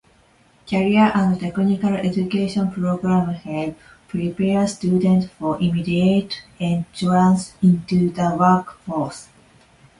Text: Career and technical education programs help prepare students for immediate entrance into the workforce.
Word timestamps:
Career 0.67 1.11
and 1.13 1.39
technical 1.39 1.93
education 1.93 2.71
programs 2.71 3.37
help 3.43 3.77
prepare 4.07 4.65
students 4.65 5.27
for 5.27 5.61
immediate 5.61 6.41
entrance 6.59 7.53
into 7.61 8.09
the 8.09 8.35
workforce. 8.35 9.27